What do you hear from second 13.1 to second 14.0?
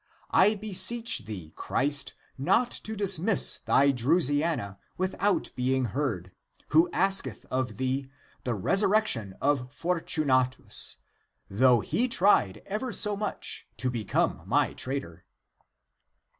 much to